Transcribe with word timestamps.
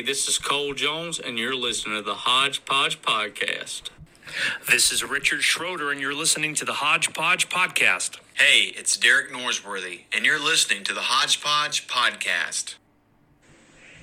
Hey, 0.00 0.06
this 0.06 0.28
is 0.28 0.38
Cole 0.38 0.72
Jones, 0.72 1.18
and 1.18 1.38
you're 1.38 1.54
listening 1.54 1.96
to 1.96 2.02
the 2.02 2.14
Hodgepodge 2.14 3.02
Podcast. 3.02 3.90
This 4.66 4.90
is 4.92 5.04
Richard 5.04 5.42
Schroeder, 5.42 5.90
and 5.90 6.00
you're 6.00 6.14
listening 6.14 6.54
to 6.54 6.64
the 6.64 6.72
Hodgepodge 6.72 7.50
Podcast. 7.50 8.16
Hey, 8.32 8.72
it's 8.74 8.96
Derek 8.96 9.30
Norsworthy, 9.30 10.04
and 10.10 10.24
you're 10.24 10.42
listening 10.42 10.84
to 10.84 10.94
the 10.94 11.02
Hodgepodge 11.02 11.86
Podcast. 11.86 12.76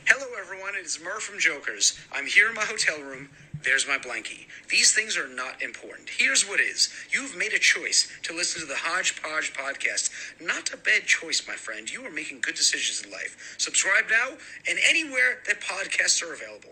Hello, 0.05 0.27
everyone. 0.39 0.73
It's 0.75 1.03
Murr 1.03 1.19
from 1.19 1.39
Jokers. 1.39 1.99
I'm 2.13 2.27
here 2.27 2.47
in 2.47 2.53
my 2.53 2.61
hotel 2.61 3.01
room. 3.01 3.29
There's 3.67 3.85
my 3.85 3.97
blankie. 3.97 4.47
These 4.69 4.93
things 4.93 5.17
are 5.17 5.27
not 5.27 5.61
important. 5.61 6.07
Here's 6.07 6.47
what 6.47 6.61
is. 6.61 6.87
You've 7.11 7.35
made 7.35 7.51
a 7.51 7.59
choice 7.59 8.07
to 8.23 8.33
listen 8.33 8.61
to 8.61 8.65
the 8.65 8.77
Hodgepodge 8.77 9.53
podcast. 9.53 10.09
Not 10.39 10.73
a 10.73 10.77
bad 10.77 11.03
choice, 11.03 11.45
my 11.45 11.55
friend. 11.55 11.91
You 11.91 12.05
are 12.05 12.09
making 12.09 12.39
good 12.39 12.55
decisions 12.55 13.03
in 13.05 13.11
life. 13.11 13.55
Subscribe 13.57 14.05
now 14.09 14.37
and 14.69 14.79
anywhere 14.87 15.39
that 15.47 15.59
podcasts 15.59 16.23
are 16.23 16.33
available. 16.33 16.69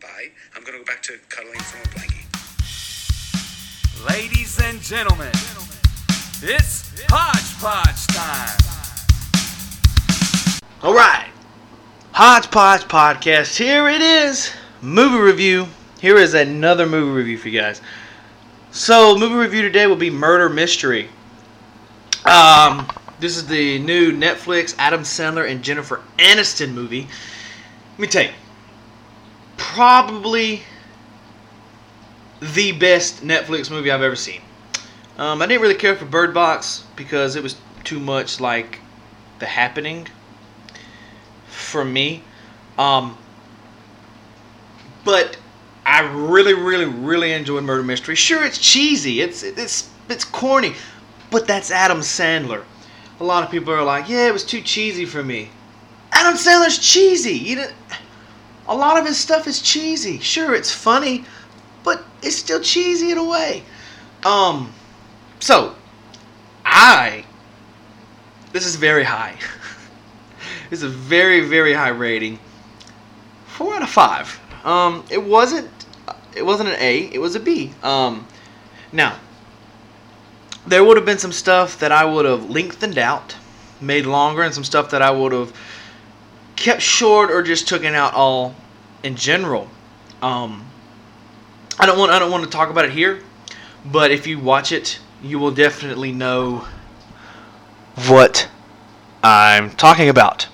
Bye. 0.00 0.30
I'm 0.56 0.62
going 0.62 0.72
to 0.72 0.78
go 0.78 0.84
back 0.86 1.02
to 1.02 1.18
cuddling 1.28 1.60
from 1.60 1.82
a 1.82 1.88
blankie. 1.94 2.24
Ladies 4.08 4.58
and 4.62 4.80
gentlemen, 4.80 5.32
it's 6.42 6.90
Hodgepodge 7.10 8.06
time. 8.16 8.56
All 10.82 10.94
right. 10.94 11.28
Hodgepodge 12.12 12.84
Podcast. 12.84 13.58
Here 13.58 13.90
it 13.90 14.00
is. 14.00 14.50
Movie 14.80 15.18
review. 15.18 15.66
Here 16.00 16.16
is 16.16 16.32
another 16.32 16.86
movie 16.86 17.10
review 17.10 17.36
for 17.36 17.50
you 17.50 17.60
guys. 17.60 17.82
So, 18.70 19.18
movie 19.18 19.34
review 19.34 19.60
today 19.60 19.86
will 19.86 19.96
be 19.96 20.08
Murder 20.08 20.48
Mystery. 20.48 21.10
Um, 22.24 22.88
this 23.18 23.36
is 23.36 23.46
the 23.46 23.78
new 23.80 24.10
Netflix 24.10 24.74
Adam 24.78 25.02
Sandler 25.02 25.50
and 25.50 25.62
Jennifer 25.62 26.00
Aniston 26.18 26.72
movie. 26.72 27.06
Let 27.92 27.98
me 27.98 28.06
tell 28.06 28.22
you, 28.22 28.30
probably 29.58 30.62
the 32.40 32.72
best 32.72 33.22
Netflix 33.22 33.70
movie 33.70 33.90
I've 33.90 34.00
ever 34.00 34.16
seen. 34.16 34.40
Um, 35.18 35.42
I 35.42 35.46
didn't 35.46 35.60
really 35.60 35.74
care 35.74 35.96
for 35.96 36.06
Bird 36.06 36.32
Box 36.32 36.84
because 36.96 37.36
it 37.36 37.42
was 37.42 37.56
too 37.84 38.00
much 38.00 38.40
like 38.40 38.78
The 39.38 39.44
Happening 39.44 40.08
for 41.48 41.84
me. 41.84 42.22
Um, 42.78 43.18
but 45.04 45.36
I 45.86 46.00
really, 46.00 46.54
really, 46.54 46.84
really 46.84 47.32
enjoy 47.32 47.60
Murder 47.60 47.82
Mystery. 47.82 48.14
Sure, 48.14 48.44
it's 48.44 48.58
cheesy, 48.58 49.20
it's 49.20 49.42
it's 49.42 49.90
it's 50.08 50.24
corny, 50.24 50.74
but 51.30 51.46
that's 51.46 51.70
Adam 51.70 51.98
Sandler. 51.98 52.64
A 53.20 53.24
lot 53.24 53.44
of 53.44 53.50
people 53.50 53.72
are 53.72 53.82
like, 53.82 54.08
"Yeah, 54.08 54.26
it 54.26 54.32
was 54.32 54.44
too 54.44 54.60
cheesy 54.60 55.04
for 55.04 55.22
me." 55.22 55.50
Adam 56.12 56.34
Sandler's 56.34 56.78
cheesy. 56.78 57.34
You 57.34 57.56
know, 57.56 57.68
a 58.68 58.74
lot 58.74 58.98
of 58.98 59.06
his 59.06 59.16
stuff 59.18 59.46
is 59.46 59.60
cheesy. 59.60 60.18
Sure, 60.20 60.54
it's 60.54 60.72
funny, 60.72 61.24
but 61.82 62.04
it's 62.22 62.36
still 62.36 62.60
cheesy 62.60 63.10
in 63.10 63.18
a 63.18 63.24
way. 63.24 63.62
Um, 64.24 64.72
so 65.40 65.74
I 66.64 67.24
this 68.52 68.66
is 68.66 68.76
very 68.76 69.04
high. 69.04 69.36
this 70.70 70.80
is 70.80 70.82
a 70.82 70.88
very, 70.88 71.40
very 71.48 71.72
high 71.72 71.90
rating. 71.90 72.38
Four 73.46 73.74
out 73.74 73.82
of 73.82 73.90
five. 73.90 74.40
Um, 74.64 75.04
it 75.10 75.22
wasn't 75.22 75.70
it 76.36 76.44
wasn't 76.44 76.68
an 76.68 76.76
A, 76.78 77.12
it 77.12 77.18
was 77.18 77.34
a 77.34 77.40
B. 77.40 77.72
Um, 77.82 78.26
now, 78.92 79.18
there 80.66 80.84
would 80.84 80.96
have 80.96 81.06
been 81.06 81.18
some 81.18 81.32
stuff 81.32 81.78
that 81.80 81.92
I 81.92 82.04
would 82.04 82.24
have 82.24 82.50
lengthened 82.50 82.98
out, 82.98 83.36
made 83.80 84.06
longer, 84.06 84.42
and 84.42 84.54
some 84.54 84.64
stuff 84.64 84.90
that 84.90 85.02
I 85.02 85.10
would 85.10 85.32
have 85.32 85.52
kept 86.56 86.82
short 86.82 87.30
or 87.30 87.42
just 87.42 87.68
taken 87.68 87.94
out 87.94 88.14
all 88.14 88.54
in 89.02 89.16
general. 89.16 89.68
Um, 90.22 90.66
I 91.78 91.86
don't 91.86 91.98
want 91.98 92.12
I 92.12 92.18
don't 92.18 92.30
want 92.30 92.44
to 92.44 92.50
talk 92.50 92.70
about 92.70 92.84
it 92.84 92.92
here, 92.92 93.22
but 93.84 94.10
if 94.10 94.26
you 94.26 94.38
watch 94.38 94.72
it, 94.72 95.00
you 95.22 95.38
will 95.38 95.50
definitely 95.50 96.12
know 96.12 96.66
what 98.06 98.48
I'm 99.22 99.70
talking 99.70 100.08
about. 100.08 100.46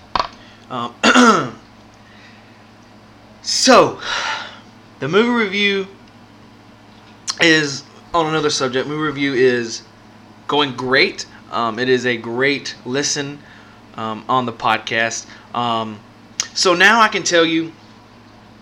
Um, 0.70 0.94
so, 3.66 3.98
the 5.00 5.08
movie 5.08 5.28
review 5.28 5.88
is 7.40 7.82
on 8.14 8.26
another 8.26 8.48
subject. 8.48 8.86
Movie 8.86 9.02
review 9.02 9.34
is 9.34 9.82
going 10.46 10.76
great. 10.76 11.26
Um, 11.50 11.80
it 11.80 11.88
is 11.88 12.06
a 12.06 12.16
great 12.16 12.76
listen 12.84 13.40
um, 13.96 14.24
on 14.28 14.46
the 14.46 14.52
podcast. 14.52 15.26
Um, 15.52 15.98
so 16.54 16.74
now 16.74 17.00
I 17.00 17.08
can 17.08 17.24
tell 17.24 17.44
you, 17.44 17.72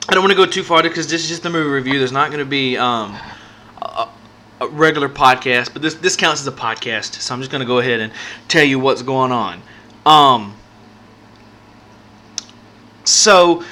I 0.09 0.15
don't 0.15 0.23
want 0.23 0.31
to 0.31 0.39
go 0.39 0.47
too 0.47 0.63
far 0.63 0.83
because 0.83 1.07
this 1.07 1.23
is 1.23 1.29
just 1.29 1.43
the 1.43 1.51
movie 1.51 1.69
review. 1.69 1.99
There's 1.99 2.11
not 2.11 2.31
going 2.31 2.39
to 2.39 2.47
be 2.47 2.79
um, 2.79 3.15
a, 3.83 4.09
a 4.63 4.69
regular 4.69 5.11
podcast, 5.11 5.75
but 5.75 5.83
this 5.83 5.97
this 5.97 6.17
counts 6.17 6.41
as 6.41 6.47
a 6.47 6.53
podcast. 6.53 7.21
So 7.21 7.35
I'm 7.35 7.43
just 7.43 7.51
going 7.51 7.61
to 7.61 7.67
go 7.67 7.79
ahead 7.79 8.01
and 8.01 8.11
tell 8.49 8.65
you 8.65 8.79
what's 8.79 9.03
going 9.03 9.33
on. 9.33 9.61
Um, 10.07 10.57
so 13.05 13.63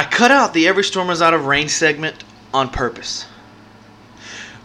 I 0.00 0.04
cut 0.04 0.30
out 0.30 0.54
the 0.54 0.66
Every 0.66 0.82
Storm 0.82 1.10
is 1.10 1.20
Out 1.20 1.34
of 1.34 1.44
Rain 1.44 1.68
segment 1.68 2.24
on 2.54 2.70
purpose. 2.70 3.26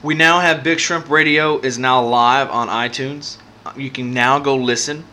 We 0.01 0.13
now 0.13 0.40
have 0.40 0.63
Big 0.63 0.79
Shrimp 0.79 1.09
Radio 1.09 1.59
is 1.59 1.78
now 1.78 2.01
live 2.01 2.50
on 2.50 2.69
iTunes. 2.69 3.35
You 3.75 3.90
can 3.90 4.13
now 4.13 4.40
go 4.40 4.56
listen 4.56 5.03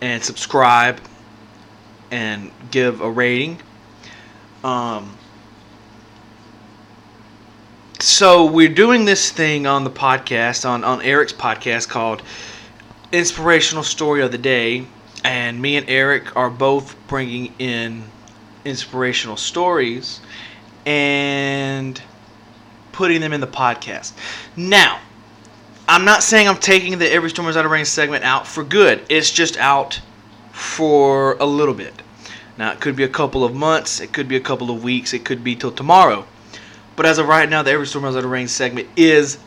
and 0.00 0.22
subscribe 0.22 1.00
and 2.12 2.52
give 2.70 3.00
a 3.00 3.10
rating. 3.10 3.60
Um, 4.62 5.18
so 7.98 8.44
we're 8.44 8.68
doing 8.68 9.06
this 9.06 9.32
thing 9.32 9.66
on 9.66 9.82
the 9.82 9.90
podcast 9.90 10.64
on 10.64 10.84
on 10.84 11.02
Eric's 11.02 11.32
podcast 11.32 11.88
called 11.88 12.22
Inspirational 13.10 13.82
Story 13.82 14.22
of 14.22 14.30
the 14.30 14.38
Day, 14.38 14.86
and 15.24 15.60
me 15.60 15.76
and 15.76 15.90
Eric 15.90 16.36
are 16.36 16.48
both 16.48 16.94
bringing 17.08 17.52
in 17.58 18.04
inspirational 18.64 19.36
stories 19.36 20.20
and 20.86 22.00
putting 22.92 23.20
them 23.20 23.32
in 23.32 23.40
the 23.40 23.46
podcast. 23.46 24.12
Now, 24.56 25.00
I'm 25.88 26.04
not 26.04 26.22
saying 26.22 26.48
I'm 26.48 26.58
taking 26.58 26.98
the 26.98 27.10
Every 27.10 27.30
Storm 27.30 27.48
is 27.48 27.56
Out 27.56 27.64
of 27.64 27.70
Rain 27.70 27.84
segment 27.84 28.24
out 28.24 28.46
for 28.46 28.62
good. 28.62 29.02
It's 29.08 29.30
just 29.30 29.56
out 29.56 30.00
for 30.52 31.34
a 31.34 31.46
little 31.46 31.74
bit. 31.74 32.02
Now, 32.58 32.72
it 32.72 32.80
could 32.80 32.94
be 32.94 33.04
a 33.04 33.08
couple 33.08 33.44
of 33.44 33.54
months, 33.54 34.00
it 34.00 34.12
could 34.12 34.28
be 34.28 34.36
a 34.36 34.40
couple 34.40 34.70
of 34.70 34.84
weeks, 34.84 35.14
it 35.14 35.24
could 35.24 35.42
be 35.42 35.56
till 35.56 35.72
tomorrow. 35.72 36.26
But 36.94 37.06
as 37.06 37.18
of 37.18 37.26
right 37.26 37.48
now, 37.48 37.62
the 37.62 37.70
Every 37.70 37.86
Storm 37.86 38.04
is 38.04 38.16
Out 38.16 38.24
of 38.24 38.30
Rain 38.30 38.48
segment 38.48 38.88
is 38.96 39.38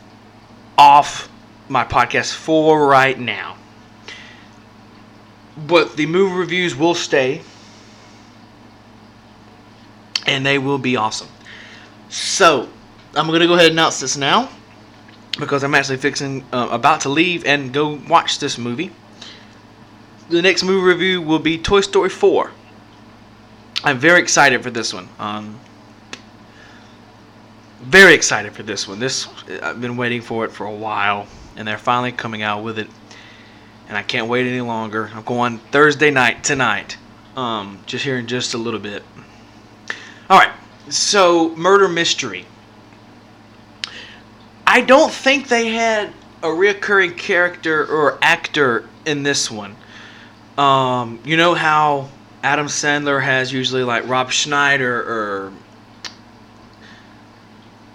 off 0.76 1.30
my 1.68 1.84
podcast 1.84 2.34
for 2.34 2.86
right 2.86 3.18
now. 3.18 3.56
But 5.56 5.96
the 5.96 6.06
movie 6.06 6.34
reviews 6.34 6.74
will 6.74 6.94
stay 6.94 7.42
and 10.26 10.44
they 10.44 10.58
will 10.58 10.78
be 10.78 10.96
awesome. 10.96 11.28
So, 12.08 12.68
I'm 13.14 13.26
going 13.26 13.40
to 13.40 13.46
go 13.46 13.54
ahead 13.54 13.66
and 13.66 13.74
announce 13.74 14.00
this 14.00 14.16
now 14.16 14.48
because 15.38 15.64
I'm 15.64 15.74
actually 15.74 15.98
fixing, 15.98 16.44
uh, 16.52 16.68
about 16.70 17.00
to 17.02 17.08
leave 17.08 17.44
and 17.44 17.72
go 17.72 18.00
watch 18.08 18.38
this 18.38 18.58
movie. 18.58 18.90
The 20.28 20.42
next 20.42 20.62
movie 20.62 20.86
review 20.86 21.20
will 21.20 21.38
be 21.38 21.58
Toy 21.58 21.80
Story 21.80 22.08
4. 22.08 22.50
I'm 23.84 23.98
very 23.98 24.20
excited 24.20 24.62
for 24.62 24.70
this 24.70 24.94
one. 24.94 25.08
Um, 25.18 25.60
very 27.82 28.14
excited 28.14 28.52
for 28.54 28.62
this 28.62 28.88
one. 28.88 28.98
This 28.98 29.28
I've 29.62 29.80
been 29.80 29.98
waiting 29.98 30.22
for 30.22 30.46
it 30.46 30.52
for 30.52 30.64
a 30.64 30.74
while, 30.74 31.26
and 31.56 31.68
they're 31.68 31.76
finally 31.76 32.12
coming 32.12 32.42
out 32.42 32.64
with 32.64 32.78
it, 32.78 32.88
and 33.88 33.98
I 33.98 34.02
can't 34.02 34.26
wait 34.26 34.46
any 34.46 34.62
longer. 34.62 35.10
I'm 35.14 35.22
going 35.22 35.58
Thursday 35.58 36.10
night 36.10 36.42
tonight. 36.42 36.96
Um, 37.36 37.80
just 37.84 38.04
here 38.04 38.16
in 38.16 38.26
just 38.26 38.54
a 38.54 38.58
little 38.58 38.80
bit. 38.80 39.02
All 40.30 40.38
right. 40.38 40.52
So, 40.88 41.54
murder 41.56 41.88
mystery. 41.88 42.46
I 44.66 44.80
don't 44.80 45.12
think 45.12 45.48
they 45.48 45.68
had 45.68 46.12
a 46.42 46.48
reoccurring 46.48 47.16
character 47.16 47.86
or 47.86 48.18
actor 48.22 48.88
in 49.06 49.22
this 49.22 49.50
one. 49.50 49.76
Um, 50.58 51.20
you 51.24 51.36
know 51.36 51.54
how 51.54 52.08
Adam 52.42 52.66
Sandler 52.66 53.22
has 53.22 53.52
usually 53.52 53.82
like 53.82 54.06
Rob 54.06 54.30
Schneider 54.30 55.00
or 55.00 55.52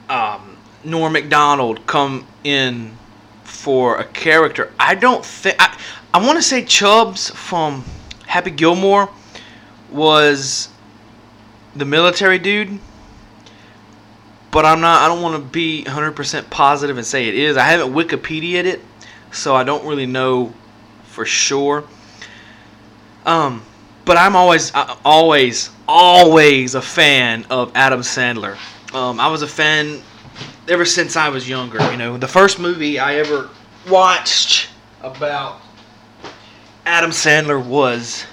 um, 0.09 0.57
Norm 0.83 1.13
Macdonald 1.13 1.85
come 1.85 2.27
in 2.43 2.97
for 3.43 3.99
a 3.99 4.05
character. 4.05 4.71
I 4.79 4.95
don't 4.95 5.23
think 5.23 5.55
I, 5.59 5.77
I 6.13 6.25
want 6.25 6.37
to 6.37 6.43
say 6.43 6.63
Chubbs 6.63 7.29
from 7.29 7.83
Happy 8.25 8.51
Gilmore 8.51 9.09
was 9.91 10.69
the 11.79 11.85
military 11.85 12.39
dude, 12.39 12.79
but 14.51 14.65
I'm 14.65 14.81
not. 14.81 15.01
I 15.01 15.07
don't 15.07 15.21
want 15.21 15.35
to 15.35 15.49
be 15.49 15.83
100% 15.85 16.49
positive 16.49 16.97
and 16.97 17.05
say 17.05 17.27
it 17.27 17.35
is. 17.35 17.57
I 17.57 17.63
haven't 17.63 17.93
Wikipedia'd 17.93 18.65
it, 18.65 18.81
so 19.31 19.55
I 19.55 19.63
don't 19.63 19.85
really 19.85 20.05
know 20.05 20.53
for 21.03 21.25
sure. 21.25 21.83
Um, 23.25 23.63
but 24.05 24.17
I'm 24.17 24.35
always, 24.35 24.71
always, 25.05 25.69
always 25.87 26.75
a 26.75 26.81
fan 26.81 27.45
of 27.49 27.71
Adam 27.75 28.01
Sandler. 28.01 28.57
Um, 28.93 29.19
I 29.19 29.27
was 29.27 29.41
a 29.41 29.47
fan 29.47 30.01
ever 30.67 30.85
since 30.85 31.15
I 31.15 31.29
was 31.29 31.47
younger. 31.47 31.79
You 31.91 31.97
know, 31.97 32.17
the 32.17 32.27
first 32.27 32.59
movie 32.59 32.97
I 32.97 33.15
ever 33.15 33.49
watched 33.89 34.69
about 35.01 35.61
Adam 36.85 37.11
Sandler 37.11 37.63
was 37.63 38.25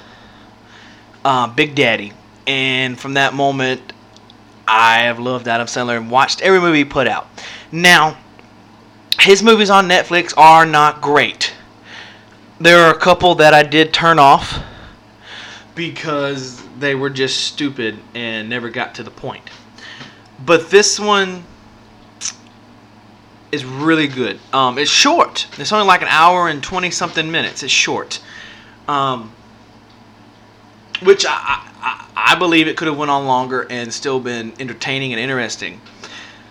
uh, 1.24 1.46
Big 1.48 1.74
Daddy, 1.74 2.12
and 2.46 2.98
from 2.98 3.14
that 3.14 3.34
moment, 3.34 3.92
I 4.66 5.02
have 5.02 5.18
loved 5.18 5.48
Adam 5.48 5.66
Sandler 5.66 5.96
and 5.96 6.10
watched 6.10 6.40
every 6.42 6.60
movie 6.60 6.78
he 6.78 6.84
put 6.84 7.06
out. 7.06 7.28
Now, 7.72 8.18
his 9.20 9.42
movies 9.42 9.70
on 9.70 9.88
Netflix 9.88 10.34
are 10.36 10.66
not 10.66 11.00
great. 11.00 11.54
There 12.58 12.78
are 12.84 12.94
a 12.94 12.98
couple 12.98 13.34
that 13.36 13.54
I 13.54 13.62
did 13.62 13.92
turn 13.92 14.18
off 14.18 14.62
because 15.74 16.62
they 16.78 16.94
were 16.94 17.10
just 17.10 17.44
stupid 17.44 17.98
and 18.14 18.48
never 18.48 18.70
got 18.70 18.94
to 18.96 19.02
the 19.02 19.10
point. 19.10 19.48
But 20.44 20.70
this 20.70 20.98
one 20.98 21.44
is 23.52 23.64
really 23.64 24.08
good. 24.08 24.38
Um, 24.52 24.78
it's 24.78 24.90
short. 24.90 25.46
It's 25.58 25.72
only 25.72 25.86
like 25.86 26.02
an 26.02 26.08
hour 26.08 26.48
and 26.48 26.62
twenty 26.62 26.90
something 26.90 27.30
minutes. 27.30 27.62
It's 27.62 27.72
short, 27.72 28.20
um, 28.88 29.32
which 31.02 31.24
I, 31.26 31.62
I 31.80 31.95
I 32.28 32.34
believe 32.34 32.66
it 32.66 32.76
could 32.76 32.88
have 32.88 32.98
went 32.98 33.12
on 33.12 33.24
longer 33.24 33.68
and 33.70 33.94
still 33.94 34.18
been 34.18 34.52
entertaining 34.58 35.12
and 35.12 35.20
interesting. 35.20 35.80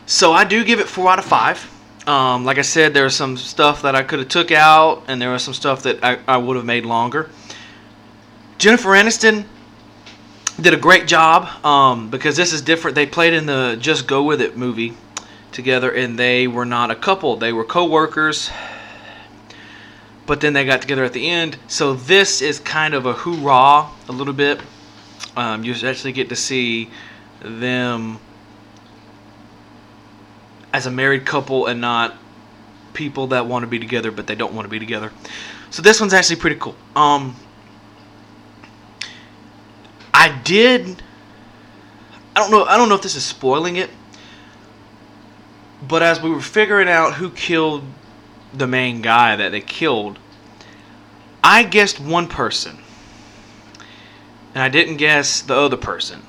So 0.06 0.32
I 0.32 0.46
do 0.46 0.64
give 0.64 0.80
it 0.80 0.88
four 0.88 1.12
out 1.12 1.20
of 1.20 1.26
five. 1.26 1.70
Um, 2.08 2.46
like 2.46 2.58
I 2.58 2.62
said, 2.62 2.94
there 2.94 3.04
was 3.04 3.14
some 3.14 3.36
stuff 3.36 3.82
that 3.82 3.94
I 3.94 4.02
could 4.02 4.20
have 4.20 4.30
took 4.30 4.52
out, 4.52 5.04
and 5.10 5.22
there 5.22 5.32
was 5.32 5.44
some 5.44 5.54
stuff 5.54 5.84
that 5.84 6.02
I, 6.02 6.20
I 6.30 6.38
would 6.38 6.56
have 6.56 6.64
made 6.64 6.86
longer. 6.86 7.30
Jennifer 8.58 8.90
Aniston 8.92 9.44
did 10.62 10.74
a 10.74 10.78
great 10.78 11.08
job 11.08 11.66
um, 11.66 12.10
because 12.10 12.38
this 12.38 12.54
is 12.54 12.62
different. 12.62 12.96
They 12.96 13.06
played 13.06 13.34
in 13.34 13.46
the 13.46 13.76
Just 13.78 14.08
Go 14.08 14.24
With 14.24 14.40
It 14.40 14.56
movie 14.56 14.94
together, 15.52 15.92
and 15.92 16.18
they 16.18 16.48
were 16.48 16.66
not 16.66 16.90
a 16.90 16.96
couple. 16.96 17.36
They 17.36 17.52
were 17.52 17.66
co-workers, 17.66 18.50
but 20.26 20.40
then 20.40 20.54
they 20.54 20.64
got 20.64 20.82
together 20.82 21.04
at 21.04 21.12
the 21.12 21.30
end. 21.30 21.58
So 21.68 21.96
this 21.96 22.42
is 22.42 22.62
kind 22.62 22.94
of 22.94 23.06
a 23.06 23.12
hoorah 23.12 23.90
a 24.08 24.12
little 24.14 24.34
bit. 24.34 24.62
Um, 25.36 25.64
you 25.64 25.74
actually 25.84 26.14
get 26.14 26.30
to 26.30 26.36
see 26.36 26.90
them 27.42 28.20
as 30.74 30.86
a 30.86 30.92
married 30.92 31.26
couple 31.26 31.68
and 31.68 31.82
not 31.82 32.16
people 32.94 33.28
that 33.28 33.46
want 33.46 33.64
to 33.64 33.68
be 33.68 33.78
together 33.78 34.12
but 34.12 34.26
they 34.28 34.36
don't 34.36 34.54
want 34.54 34.66
to 34.66 34.70
be 34.70 34.80
together. 34.80 35.12
So 35.70 35.82
this 35.82 36.00
one's 36.00 36.14
actually 36.14 36.38
pretty 36.38 36.58
cool. 36.58 36.76
Um, 36.96 37.36
I 40.14 40.30
did. 40.44 41.04
I 42.36 42.40
don't 42.40 42.52
know. 42.52 42.64
I 42.64 42.78
don't 42.78 42.88
know 42.88 42.96
if 42.96 43.02
this 43.02 43.16
is 43.16 43.24
spoiling 43.26 43.76
it, 43.76 43.90
but 45.86 46.02
as 46.02 46.22
we 46.22 46.30
were 46.30 46.42
figuring 46.42 46.88
out 46.88 47.16
who 47.16 47.30
killed 47.30 47.84
the 48.54 48.68
main 48.68 49.02
guy 49.02 49.36
that 49.36 49.52
they 49.52 49.62
killed, 49.62 50.18
I 51.44 51.64
guessed 51.64 52.00
one 52.00 52.28
person, 52.28 52.78
and 54.56 54.64
I 54.64 54.70
didn't 54.70 54.98
guess 54.98 55.42
the 55.42 55.54
other 55.54 55.78
person. 55.78 56.22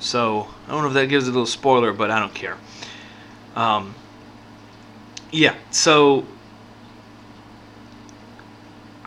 So 0.00 0.48
I 0.66 0.72
don't 0.72 0.82
know 0.82 0.88
if 0.88 0.94
that 0.94 1.06
gives 1.06 1.28
a 1.28 1.30
little 1.30 1.46
spoiler, 1.46 1.92
but 1.92 2.10
I 2.10 2.18
don't 2.18 2.34
care. 2.34 2.56
Um, 3.54 3.94
yeah, 5.30 5.54
so 5.70 6.26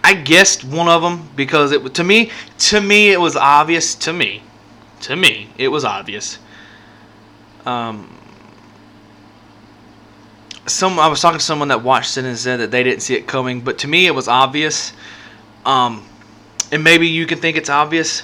I 0.03 0.13
guessed 0.13 0.63
one 0.63 0.87
of 0.87 1.01
them 1.01 1.27
because 1.35 1.71
it 1.71 1.95
to 1.95 2.03
me 2.03 2.29
to 2.59 2.79
me 2.79 3.11
it 3.11 3.19
was 3.19 3.35
obvious 3.35 3.95
to 3.95 4.13
me 4.13 4.43
to 5.01 5.15
me 5.15 5.49
it 5.57 5.67
was 5.67 5.83
obvious. 5.83 6.37
Um, 7.65 8.15
some 10.67 10.99
I 10.99 11.07
was 11.07 11.21
talking 11.21 11.39
to 11.39 11.43
someone 11.43 11.69
that 11.69 11.83
watched 11.83 12.17
it 12.17 12.25
and 12.25 12.37
said 12.37 12.59
that 12.59 12.69
they 12.69 12.83
didn't 12.83 13.01
see 13.01 13.15
it 13.15 13.27
coming, 13.27 13.61
but 13.61 13.79
to 13.79 13.87
me 13.87 14.05
it 14.05 14.13
was 14.13 14.27
obvious. 14.27 14.93
Um, 15.65 16.05
and 16.71 16.83
maybe 16.83 17.07
you 17.07 17.25
can 17.25 17.39
think 17.39 17.57
it's 17.57 17.69
obvious. 17.69 18.23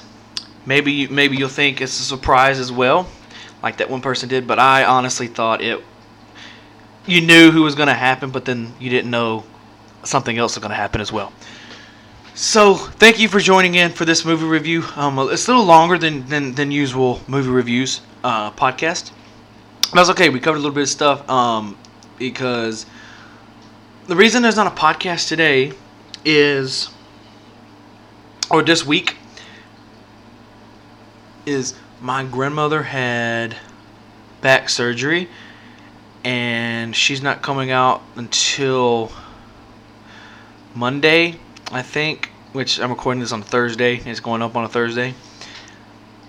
Maybe 0.66 0.92
you, 0.92 1.10
maybe 1.10 1.38
you'll 1.38 1.50
think 1.50 1.82
it's 1.82 2.00
a 2.00 2.04
surprise 2.04 2.60
as 2.60 2.72
well, 2.72 3.08
like 3.64 3.78
that 3.78 3.90
one 3.90 4.02
person 4.02 4.30
did. 4.30 4.48
But 4.48 4.60
I 4.60 4.84
honestly 4.86 5.28
thought 5.28 5.62
it. 5.62 5.84
You 7.08 7.22
knew 7.22 7.52
who 7.52 7.64
was 7.64 7.76
going 7.76 7.88
to 7.88 7.96
happen, 7.96 8.30
but 8.30 8.46
then 8.46 8.74
you 8.80 8.90
didn't 8.90 9.10
know 9.10 9.44
something 10.04 10.38
else 10.38 10.56
was 10.56 10.62
going 10.62 10.70
to 10.70 10.76
happen 10.76 11.02
as 11.02 11.12
well. 11.12 11.34
So, 12.34 12.76
thank 12.76 13.20
you 13.20 13.28
for 13.28 13.40
joining 13.40 13.76
in 13.76 13.92
for 13.92 14.06
this 14.06 14.24
movie 14.24 14.46
review. 14.46 14.84
Um, 14.96 15.20
it's 15.20 15.48
a 15.48 15.52
little 15.52 15.66
longer 15.66 15.98
than, 15.98 16.26
than, 16.28 16.54
than 16.54 16.72
usual 16.72 17.20
movie 17.28 17.50
reviews 17.50 18.02
uh, 18.24 18.52
podcast. 18.52 19.12
That's 19.94 20.10
okay. 20.12 20.30
We 20.30 20.40
covered 20.40 20.58
a 20.58 20.60
little 20.60 20.74
bit 20.74 20.84
of 20.84 20.90
stuff 20.90 21.30
um, 21.30 21.78
because 22.18 22.86
the 24.08 24.16
reason 24.16 24.42
there's 24.42 24.56
not 24.56 24.68
a 24.68 24.76
podcast 24.76 25.28
today 25.28 25.74
is, 26.24 26.90
or 28.50 28.64
this 28.64 28.86
week, 28.86 29.18
is 31.46 31.76
my 32.02 32.24
grandmother 32.24 32.84
had 32.84 33.56
back 34.42 34.70
surgery 34.70 35.30
and 36.24 36.96
she's 36.96 37.22
not 37.22 37.42
coming 37.42 37.72
out 37.72 38.02
until 38.16 39.12
Monday, 40.76 41.36
I 41.72 41.82
think, 41.82 42.30
which 42.54 42.80
I'm 42.80 42.90
recording 42.90 43.20
this 43.20 43.32
on 43.32 43.42
Thursday. 43.42 43.96
It's 43.98 44.20
going 44.20 44.42
up 44.42 44.56
on 44.56 44.64
a 44.64 44.70
Thursday. 44.70 45.14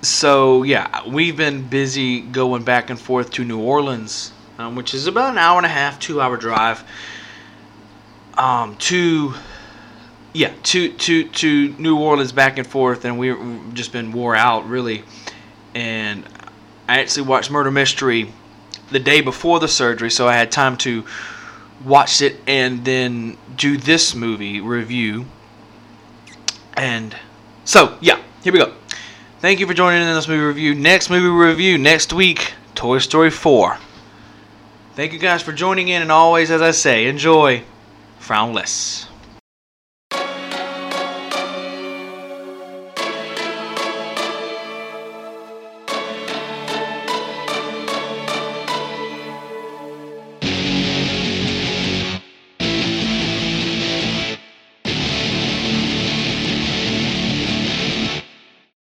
So, 0.01 0.63
yeah, 0.63 1.07
we've 1.07 1.37
been 1.37 1.69
busy 1.69 2.21
going 2.21 2.65
back 2.65 2.91
and 2.91 2.99
forth 2.99 3.31
to 3.33 3.45
New 3.45 3.61
Orleans, 3.61 4.33
um, 4.59 4.75
which 4.75 4.95
is 4.95 5.07
about 5.07 5.31
an 5.31 5.39
hour 5.39 5.59
and 5.59 5.67
a 5.67 5.69
half, 5.69 6.01
two 6.01 6.21
hour 6.21 6.37
drive. 6.37 6.83
Um, 8.37 8.77
to 8.77 9.35
yeah, 10.33 10.53
to 10.65 10.93
to 10.93 11.29
to 11.29 11.69
New 11.79 11.99
Orleans 11.99 12.33
back 12.33 12.59
and 12.59 12.67
forth, 12.67 13.05
and 13.05 13.19
we've 13.19 13.75
just 13.75 13.93
been 13.93 14.13
wore 14.13 14.35
out 14.35 14.67
really. 14.67 15.05
And 15.75 16.25
I 16.89 17.01
actually 17.01 17.27
watched 17.27 17.51
Murder 17.51 17.71
Mystery 17.71 18.33
the 18.91 18.99
day 18.99 19.21
before 19.21 19.61
the 19.61 19.69
surgery, 19.69 20.11
so 20.11 20.29
I 20.29 20.35
had 20.35 20.51
time 20.51 20.77
to 20.79 21.05
watch 21.85 22.23
it 22.23 22.37
and 22.47 22.85
then 22.85 23.37
do 23.57 23.77
this 23.77 24.15
movie 24.15 24.61
review. 24.61 25.27
And 26.75 27.15
so, 27.65 27.97
yeah, 28.01 28.21
here 28.43 28.53
we 28.53 28.59
go. 28.59 28.75
Thank 29.41 29.61
you 29.61 29.67
for 29.67 29.75
joining 29.75 30.03
in 30.03 30.15
this 30.15 30.29
movie 30.29 30.45
review. 30.45 30.75
Next 30.75 31.11
movie 31.11 31.29
review 31.29 31.79
next 31.79 32.13
week 32.13 32.55
Toy 32.75 32.99
Story 32.99 33.31
4. 33.31 33.79
Thank 34.95 35.13
you 35.13 35.19
guys 35.19 35.43
for 35.43 35.53
joining 35.53 35.89
in, 35.89 36.03
and 36.03 36.13
always, 36.13 36.51
as 36.51 36.61
I 36.61 36.73
say, 36.73 37.07
enjoy. 37.07 37.65
Frown 38.19 38.53
less. 38.53 39.09